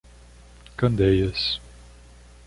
Candeias 0.77 1.61